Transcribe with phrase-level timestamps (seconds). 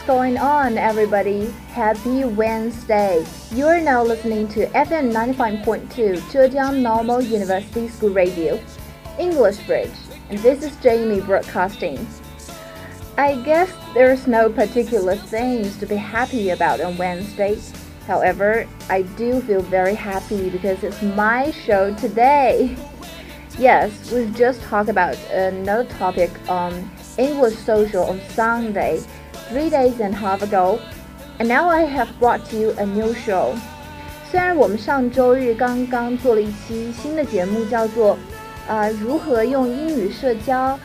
[0.00, 1.50] What's going on, everybody?
[1.74, 3.22] Happy Wednesday!
[3.50, 8.58] You are now listening to FM 95.2 Zhejiang Normal University School Radio,
[9.18, 9.92] English Bridge,
[10.30, 11.98] and this is Jamie broadcasting.
[13.18, 17.60] I guess there's no particular things to be happy about on Wednesday.
[18.06, 22.74] However, I do feel very happy because it's my show today.
[23.58, 29.02] Yes, we've just talked about uh, another topic on English social on Sunday,
[29.50, 30.78] three days and half ago,
[31.38, 33.54] and now I have brought you a new show.
[34.30, 38.16] 虽然我们上周日刚刚做了一期新的节目，叫做
[38.68, 40.78] “啊如何用英语社交”，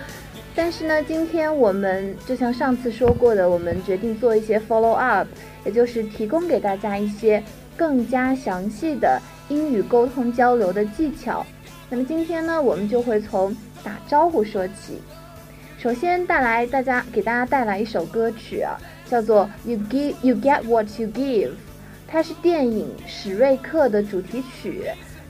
[0.56, 5.28] 但是呢，今天我们就像上次说过的，我们决定做一些 follow up，
[5.64, 7.44] 也就是提供给大家一些
[7.78, 11.46] 更加详细的英语沟通交流的技巧。
[11.88, 15.00] 那么今天呢，我们就会从打招呼说起。
[15.86, 18.76] 首先带来大家给大家带来一首歌曲啊，
[19.08, 21.52] 叫做 You Give You Get What You Give，
[22.08, 24.86] 它是电影史瑞克的主题曲。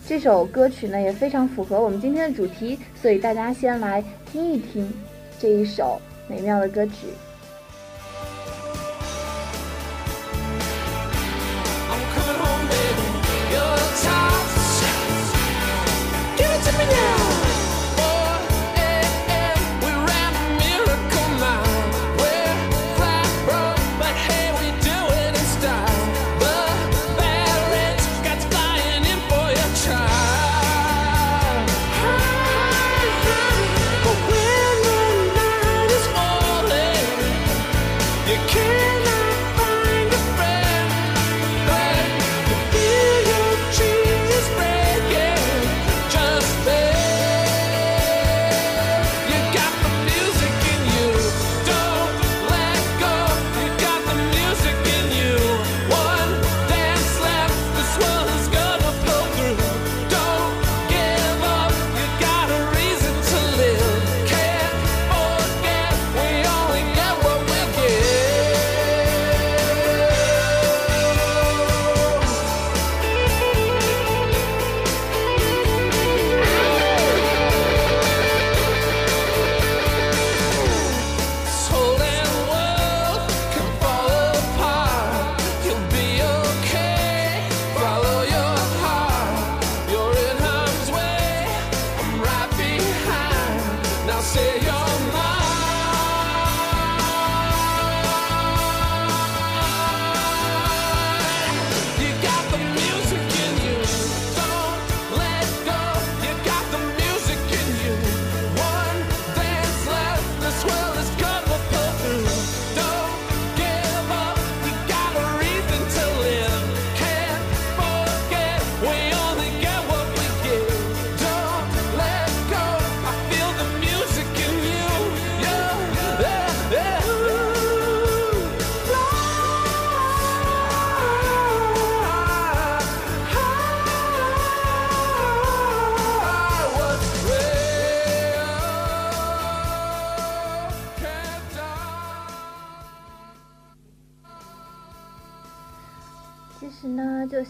[0.07, 4.89] 这首歌曲呢也非常符合我们今天的主题，所以大家先来听一听
[5.37, 7.07] 这一首美妙的歌曲。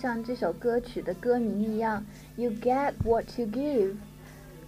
[0.05, 2.05] 像这首歌曲的歌名一样
[2.35, 3.95] ，You get what you give。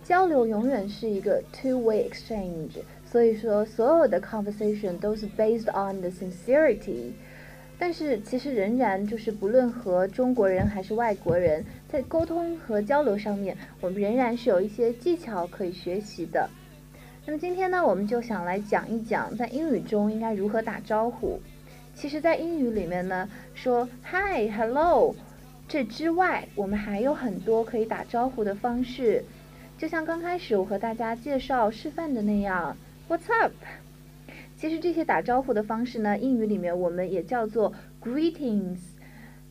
[0.04, 2.72] 交流永远是一个 two-way exchange，
[3.06, 7.12] 所以说所有的 conversation 都是 based on the sincerity。
[7.78, 16.50] 但是其实仍然就是不论和中国人还是外国人，在沟通和交流上面，我们仍然是有一些技巧可以学习的。
[17.28, 21.40] 那么今天呢，我们就想来讲一讲在英语中应该如何打招呼。
[21.94, 25.16] 其实，在英语里面呢，说 Hi、Hello，
[25.68, 29.24] 这之外，我们还有很多可以打招呼的方式。
[29.78, 32.78] 就像刚开始我和大家介绍示范的那样
[33.10, 33.52] ，What's up？
[34.56, 38.80] 其实这些打招呼的方式呢，英语里面我们也叫做 Greetings。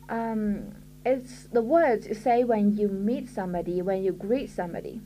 [0.07, 0.63] 嗯
[1.03, 4.99] ，It's the words you say when you meet somebody, when you greet somebody。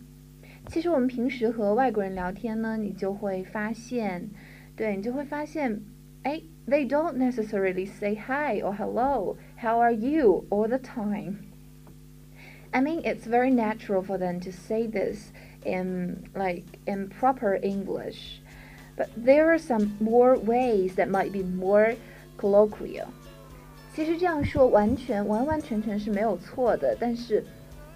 [0.67, 4.29] 其实我们平时和外国人聊天呢，你就会发现，
[4.77, 5.81] 对你就会发现，
[6.22, 6.42] 哎。
[6.68, 11.46] They don't necessarily say hi or hello, how are you all the time.
[12.72, 15.30] I mean, it's very natural for them to say this
[15.64, 18.40] in like in proper English,
[18.96, 21.94] but there are some more ways that might be more
[22.36, 23.06] colloquial.
[23.94, 27.44] 其实这样说完全完完全全是没有错的，但是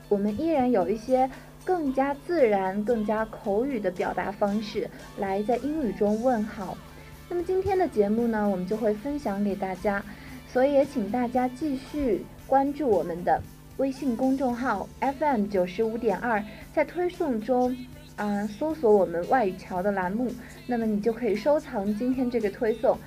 [0.09, 1.29] 我们依然有一些
[1.65, 4.89] 更加自然、更加口语的表达方式
[5.19, 6.79] 来在英语中问好。
[7.28, 10.04] 那么今天的节目呢，我们就会分享给大家，
[10.48, 13.42] 所以也请大家继续关注我们的
[13.78, 16.44] 微信公众号 FM 九十五点二，
[16.74, 17.76] 在推送中
[18.16, 20.32] 啊搜索我们外语桥的栏目，
[20.68, 22.98] 那么你就可以收藏今天这个推送，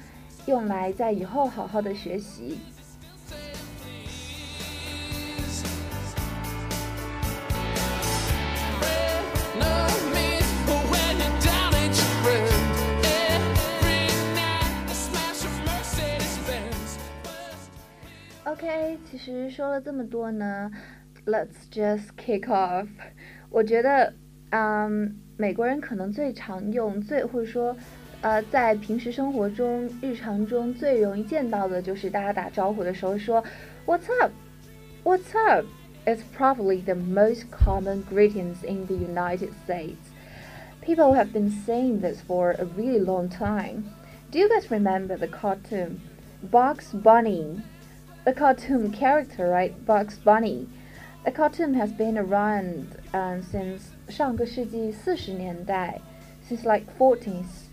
[0.46, 2.58] 用来在以后好好的学习。
[18.57, 20.69] OK，其实说了这么多呢，
[21.25, 22.87] Let's just kick off。
[23.49, 24.13] 我觉得，
[24.49, 27.75] 嗯，美国人可能最常用、最或者说，
[28.21, 33.43] 呃，在平时生活中、日常中最容易见到的就是大家打招呼的时候说
[33.85, 34.31] "What's up?
[35.03, 35.65] What's up?"
[36.05, 40.11] It's probably the most common greetings in the United States.
[40.81, 43.85] People have been saying this for a really long time.
[44.31, 46.01] Do you guys remember the cartoon
[46.51, 47.61] Bugs Bunny?
[48.27, 49.73] the cartoon character, right?
[49.85, 50.67] Bugs Bunny.
[51.25, 56.01] The cartoon has been around um, since 上个世纪四十年代,
[56.49, 57.69] since like 40s.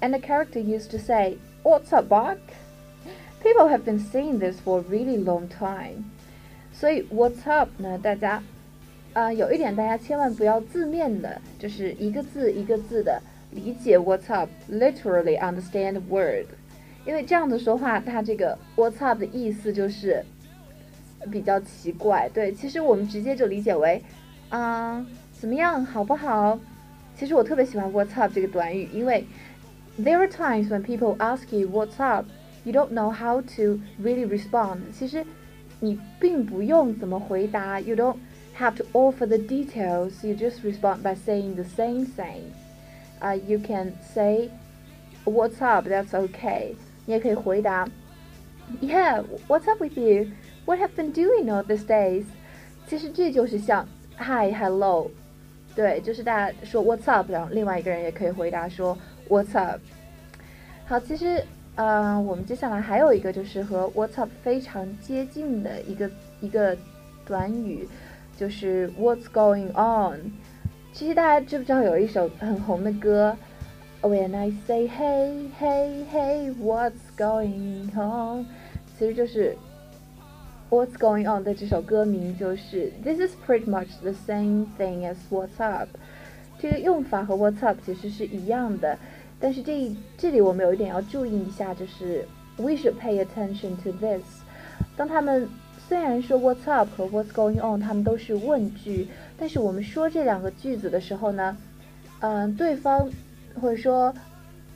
[0.00, 2.38] And the character used to say, What's up, Buck?
[3.42, 6.04] People have been saying this for a really long time.
[6.72, 7.98] 所以 What's up 呢？
[8.02, 8.42] 大家
[9.14, 13.22] 啊、呃，有一点大家千万不要字面的，就是一个字一个字的
[13.52, 16.46] 理解 What's up，literally understand the word。
[17.04, 20.24] 因为这样的说话，它这个 "What's up" 的意思就是
[21.30, 22.28] 比较奇怪。
[22.34, 24.02] 对，其实我们直接就理解为，
[24.48, 26.58] 啊，怎么样，好不好？
[27.16, 29.24] 其实我特别喜欢 "What's up" 这个短语，因为
[29.98, 32.26] there are times when people ask you "What's up",
[32.64, 34.78] you don't know how to really respond。
[34.92, 35.24] 其实
[35.80, 38.16] 你并不用怎么回答，you don't
[38.58, 40.26] have to offer the details.
[40.26, 42.50] You just respond by saying the same thing.
[43.20, 44.50] Uh, you can say
[45.24, 46.74] "What's up?" That's okay.
[47.05, 47.87] 你也可以回答
[48.81, 50.27] ，Yeah, what's up with you?
[50.65, 52.25] What have been doing all these days?
[52.87, 53.87] 其实这就是像
[54.17, 55.09] Hi, Hello，
[55.75, 59.79] 对，就是大家说 What's up，然后另外一个人也可以回答说 What's up。
[60.85, 61.43] 好，其实
[61.75, 66.11] 呃，我们接下来还有一个就是和 What's up 非常接近的一个
[66.41, 66.77] 一个
[67.25, 67.87] 短语，
[68.37, 70.31] 就是 What's going on。
[70.93, 73.35] 其实大家知不知道有一首很红的歌
[74.02, 78.46] ？When I say hey hey hey, what's going on？
[78.96, 79.56] 其实就是
[80.70, 85.88] What's going on 的这首歌名就是 This is pretty much the same thing as What's up。
[86.58, 88.96] 这个用法和 What's up 其实是一样的，
[89.40, 94.22] 但是这这里我们有一点要注意一下，就是 We should pay attention to this。
[94.96, 95.48] 当他们
[95.88, 101.56] 虽然说 What's up 和 What's going on，他们都是问句，但是我们说这两个句子的时候呢，
[102.20, 103.10] 嗯，对方。
[103.59, 104.13] 或者说，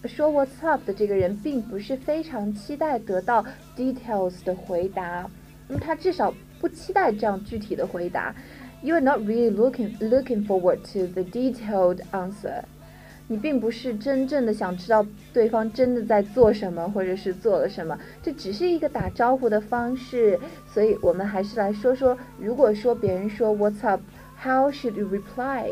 [0.06, 3.46] 说 What's up 的这个人并不是非常期待得到
[3.78, 5.30] details 的回答，
[5.68, 8.36] 那么他至少不期待这样具体的回答。
[8.82, 12.64] You are not really looking looking forward to the detailed answer。
[13.28, 15.04] 你并不是真正的想知道
[15.34, 20.40] 对方真的在做什么，或者是做了什么，这只是一个打招呼的方式。
[20.72, 25.72] 所以我们还是来说说，如果说别人说 What's up，how should you reply？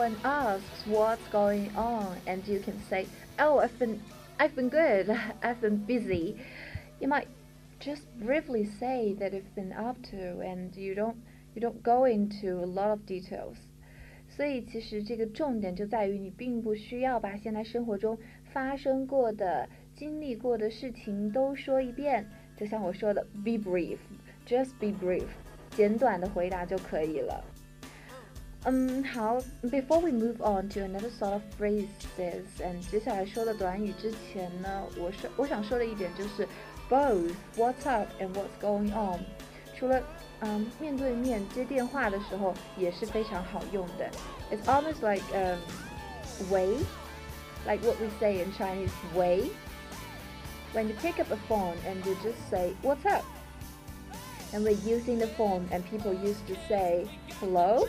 [0.00, 3.06] someone asks what's going on and you can say,
[3.38, 4.00] "Oh, I've been
[4.38, 5.14] I've been good.
[5.42, 6.36] I've been busy."
[6.98, 7.28] You might
[7.78, 11.16] just briefly say that you've been up to and you don't
[11.54, 13.56] you don't go into a lot of details.
[14.28, 18.18] 所以其实这个重点就在于你并不需要把现在生活中
[18.52, 22.26] 发生过的、经历过的事情都说一遍。
[22.56, 25.26] 就像我说的，be brief，just be brief，
[25.70, 27.44] 简短的回答就可以了。
[28.64, 36.48] 嗯，好，Before we move on to another sort of phrases，嗯，接下来说的短语之前呢，我说我想说的一点就是，
[36.90, 39.20] both what's up and what's going on，
[39.78, 40.02] 除了
[40.40, 44.10] 嗯面对面接电话的时候也是非常好用的。
[44.50, 45.60] It's almost like um
[46.50, 46.76] way,
[47.66, 49.44] like what we say in Chinese way.
[50.74, 53.24] When you pick up a phone and you just say what's up,
[54.52, 57.06] and we're using the phone and people used to say
[57.40, 57.86] hello.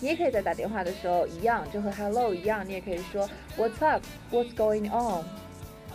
[0.00, 4.02] 你也可以在打电话的时候一样，就和 hello 一样，你也可以说 What's up?
[4.30, 5.24] What's going on?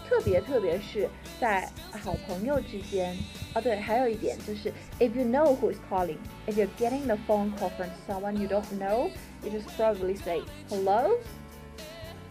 [0.07, 1.09] 特别特别是
[1.41, 3.17] 在好朋友之间
[3.53, 6.17] 啊，对，还有一点就是 if you know who is calling,
[6.47, 9.09] if you're getting the phone call from someone you don't know,
[9.43, 11.17] you just probably say hello.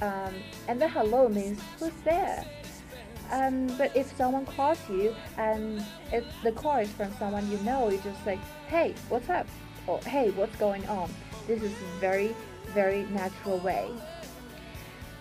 [0.01, 0.33] Um,
[0.69, 2.45] and the hello means who's there.
[3.31, 7.91] Um, but if someone calls you and if the call is from someone you know,
[7.91, 8.39] you just say,
[8.69, 9.47] hey, what's up?
[9.87, 11.11] Or hey, what's going on?
[11.47, 12.31] This is very,
[12.75, 13.91] very natural way.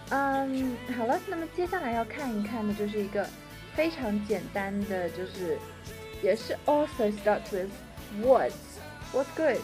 [0.10, 3.27] 嗯，好了，那么接下来要看一看的就是一个
[3.75, 5.58] 非常简单的，就是
[6.22, 7.70] 也是 also starts with
[8.22, 8.53] what's
[9.13, 9.60] what's good。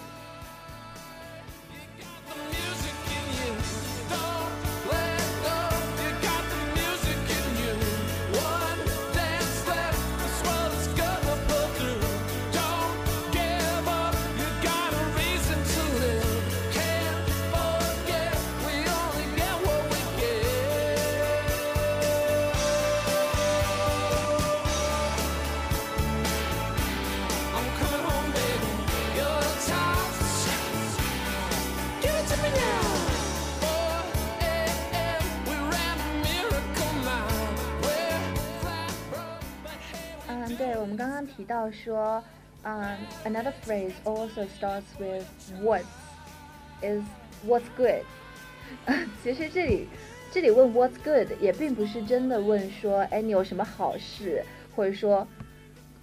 [41.35, 42.23] 提到说，
[42.63, 45.25] 嗯、um,，another phrase also starts with
[45.61, 45.81] what
[46.81, 47.03] is
[47.45, 48.05] what's good。
[49.23, 49.87] 其实这里
[50.31, 54.43] 这里问 what's good 也并不是真的问说，哎，你有什么好事，
[54.75, 55.27] 或者说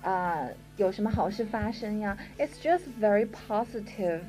[0.03, 2.19] 啊、呃、有什么好事发生呀？
[2.37, 4.21] It's just very positive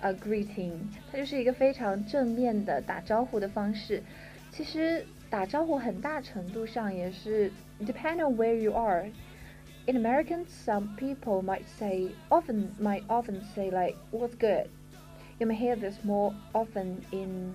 [0.00, 0.72] a greeting，
[1.10, 4.02] 它就是一个非常正面的打招呼的方式。
[4.50, 9.08] 其实打招呼很大程度上也是 depend on where you are。
[9.86, 14.68] in American, some people might say often might often say like "What's good?"
[15.40, 17.54] You may hear this more often in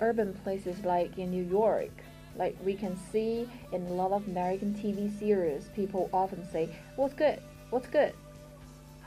[0.00, 1.90] urban places like in New York.
[2.36, 7.14] Like we can see in a lot of American TV series, people often say "What's
[7.14, 7.40] good?
[7.70, 8.12] What's good?"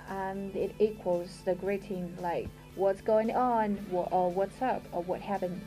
[0.10, 5.62] and it equals the greeting like "What's going on?" or "What's up?" or "What happened?"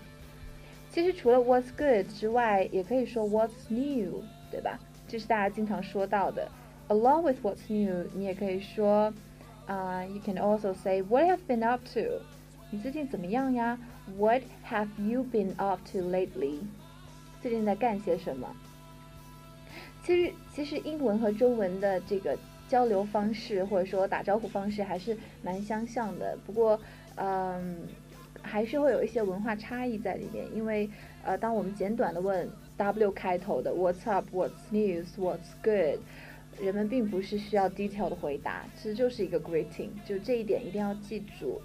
[0.90, 4.78] 其实除了 "What's good" 之外，也可以说 "What's new"，对吧？
[5.07, 6.49] 这是大家经常说到的。
[6.89, 9.13] Along with what's new，你也可以说，
[9.65, 12.21] 啊、，You can also say what have been up to，
[12.71, 13.77] 你最近怎么样呀
[14.17, 16.59] ？What have you been up to lately？
[17.41, 18.47] 最近在干些什么？
[20.03, 22.37] 其实，其实英文和中文的这个
[22.69, 26.79] 交流方式或者说打招呼方式还是蛮相像的，不过，
[27.15, 27.79] 嗯，
[28.41, 30.89] 还是会有一些文化差异在里面，因为，
[31.23, 32.49] 呃，当我们简短的问。
[32.77, 34.25] W 开头的 What's up?
[34.31, 35.07] What's news?
[35.17, 35.99] What's good?
[36.61, 41.61] 人们并不是需要 detail 的回答，其实就是一个 greeting，就这一点一定要记住。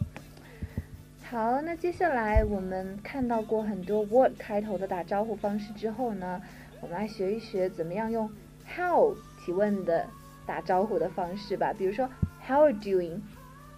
[1.22, 6.42] 好，那接下来我们看到过很多 what 开头的打招呼方式之后呢，
[6.80, 8.30] 我们来学一学怎么样用
[8.66, 10.06] how 提问的
[10.46, 11.72] 打招呼的方式吧。
[11.72, 12.08] 比如说
[12.46, 13.20] How are doing？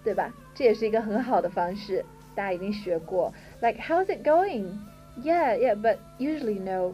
[0.03, 0.33] 对吧？
[0.53, 2.03] 这也是一个很好的方式，
[2.35, 3.33] 大家一定学过。
[3.61, 6.93] Like How's it going？Yeah, yeah, but usually no.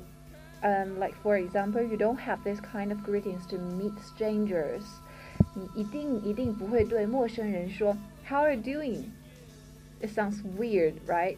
[0.63, 4.83] Um, like for example, you don't have this kind of greetings to meet strangers.
[5.55, 9.05] 你一定一定不会对陌生人说 How are you doing?
[10.01, 11.37] It sounds weird, right?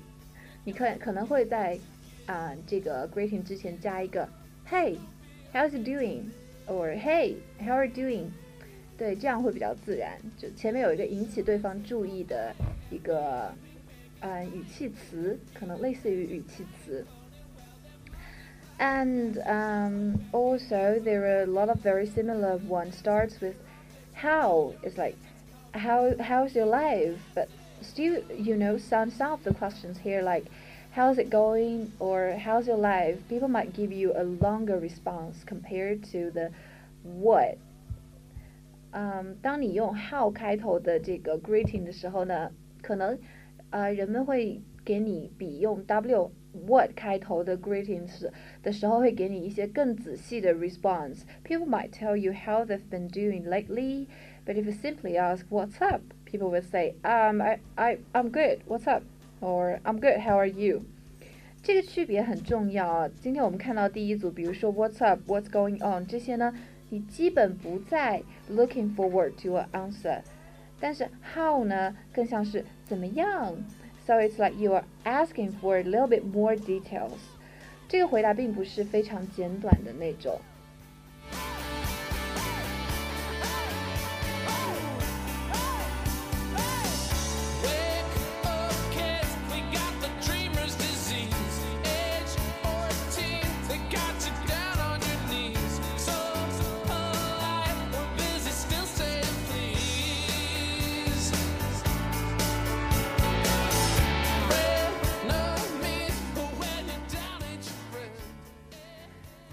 [0.64, 1.78] 你可可能会在
[2.26, 4.28] 啊、呃、这个 greeting 之前加一个
[4.70, 4.98] Hey,
[5.52, 6.30] how's you doing?
[6.66, 8.30] or Hey, how are you doing?
[8.96, 10.18] 对，这样会比较自然。
[10.36, 12.54] 就前面有一个引起对方注意的
[12.90, 13.52] 一个
[14.20, 17.04] 呃语气词，可能类似于语气词。
[18.82, 23.56] and um, also there are a lot of very similar ones starts with
[24.14, 25.16] how it's like
[25.72, 27.48] how how's your life but
[27.80, 30.46] still you know some some of the questions here like
[30.92, 36.02] how's it going or how's your life people might give you a longer response compared
[36.02, 36.50] to the
[37.02, 37.56] what
[38.90, 43.18] 嗯，当你用 how 开头的这个 greeting 的时候呢，可能
[43.68, 46.32] 呃人们会给你比用 w
[46.66, 48.30] what 开头的 greetings
[48.62, 51.20] 的时候会给你一些更仔细的 response.
[51.44, 54.06] People might tell you how they've been doing lately,
[54.44, 58.60] but if you simply ask what's up, people will say, um, I, I, I'm good,
[58.66, 59.02] what's up?
[59.40, 60.82] Or I'm good, how are you?
[61.62, 63.10] 这个区别很重要啊。
[63.20, 66.54] 今天我们看到第一组，比如说 What's up, What's going on 这些呢，
[66.88, 70.22] 你基本不在 looking forward to an answer。
[70.80, 73.54] 但是 how 呢，更像是怎么样
[74.06, 77.18] ，so it's like you are asking for a little bit more details。
[77.88, 80.40] 这个回答并不是非常简短的那种。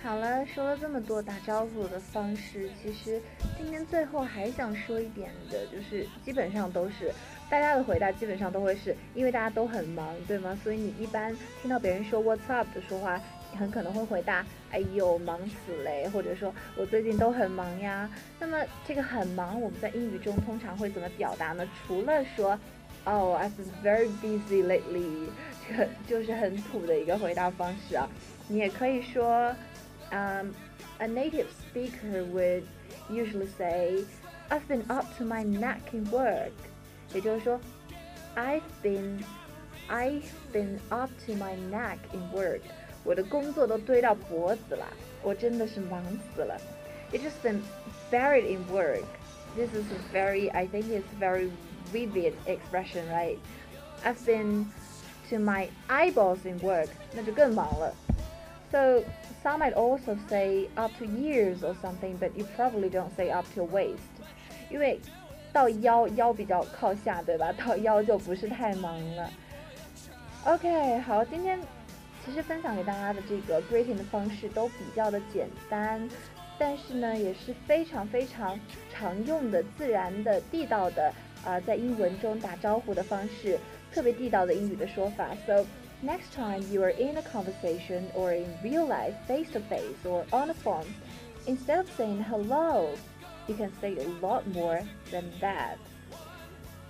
[0.02, 3.20] 好了说了这么多打招呼的方式，其实
[3.58, 7.12] 今天最后还想说一点的，就是基本上都是
[7.50, 10.58] 大家的回答，基本上都会是因为大家都很忙，对吗？
[10.64, 13.20] 所以你一般听到别人说 What's up 的说话，
[13.58, 18.10] 很可能会回答哎呦忙死嘞，或者说我最近都很忙呀。
[18.38, 21.68] 那么这个很忙，我们在英语中通常会怎么表达呢？
[21.86, 22.58] 除了说
[23.04, 25.28] Oh I've been very busy lately，
[25.68, 28.08] 这个就是很土的一个回答方式啊。
[28.48, 29.54] 你也可以说。
[30.11, 30.53] Um,
[30.99, 32.63] a native speaker would
[33.09, 34.05] usually say,
[34.49, 36.53] "I've been up to my neck in work."
[37.13, 37.59] 也就是说，
[38.35, 39.23] I've been
[39.89, 40.23] I've
[40.53, 42.61] been up to my neck in work.
[43.03, 44.85] 我的工作都堆到脖子了，
[45.21, 46.59] 我真的是忙死了。
[47.11, 47.61] It's just been
[48.11, 49.05] buried in work.
[49.55, 51.51] This is a very, I think it's very
[51.91, 53.37] vivid expression, right?
[54.03, 54.65] I've been
[55.29, 56.89] to my eyeballs in work.
[57.13, 57.93] 那就更忙了。
[58.70, 59.02] So
[59.42, 63.44] some might also say up to years or something, but you probably don't say up
[63.54, 63.98] to waist，
[64.70, 65.00] 因为
[65.52, 67.52] 到腰腰比较靠下，对吧？
[67.52, 69.30] 到腰就不是太忙了。
[70.44, 71.58] OK，好，今天
[72.24, 76.08] 其实分享给大家的这个 greeting 的方式都比较的简单，
[76.56, 78.58] 但是呢也是非常非常
[78.92, 81.12] 常用的、自然的、地道的
[81.44, 83.58] 啊、在英文中打招呼的方式，
[83.92, 85.30] 特别地道的英语的说法。
[85.46, 85.66] So
[86.02, 90.24] Next time you are in a conversation or in real life, face to face or
[90.32, 90.86] on a phone,
[91.46, 92.94] instead of saying hello,
[93.46, 94.82] you can say a lot more
[95.12, 95.76] than that.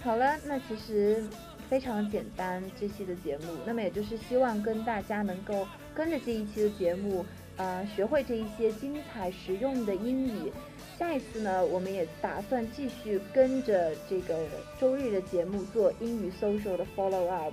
[0.03, 1.25] 好了，那其实
[1.69, 10.53] 非常简单，这期的节目，那么也就是希望跟大家能够跟着这一期的节目，呃，学会这一些精彩实用的英语。
[10.97, 14.47] 下一次呢，我们也打算继续跟着这个
[14.81, 17.53] 周日的节目做英语 social 的 follow up。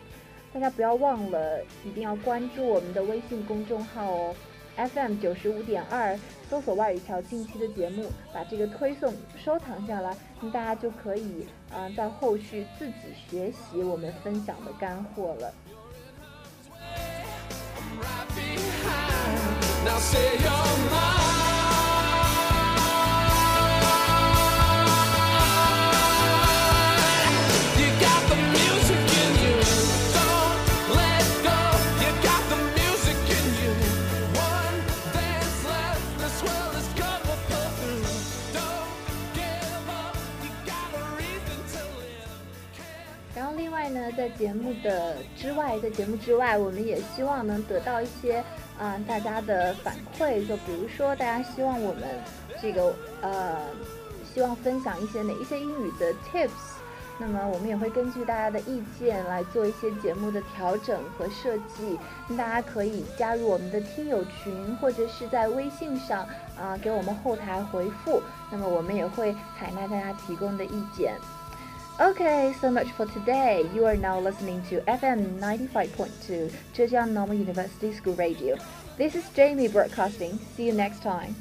[0.54, 4.36] 大家不要忘了，一定要关注我们的微信公众号哦
[4.76, 6.18] ，FM 九十五点二，
[6.50, 12.94] 搜索外语桥近期的节目，把这个推送收藏下来，那大家就可以啊，在后续自己
[13.30, 15.54] 学习我们分享的干货了。
[44.38, 48.44] 节目的之外，在节目之外，我们也希望能得到一些
[48.80, 52.04] 啊大家的反馈，就比如说大家希望我们
[52.62, 53.58] 这个呃，
[54.34, 56.50] 希望分享一些哪一些英语的 tips，
[57.20, 61.98] 那么我们也会根据大家的意见来做一些节目的调整和设计。
[62.38, 66.28] 大家可以加入我们的听友群，或者是在微信上
[66.60, 68.22] 啊给我们后台回复，
[68.52, 71.16] 那么我们也会采纳大家提供的意见。
[72.00, 73.68] Okay, so much for today.
[73.74, 78.56] You are now listening to FM 95.2 Zhejiang Normal University School Radio.
[79.00, 80.38] This is Jamie broadcasting.
[80.56, 81.34] See you next time.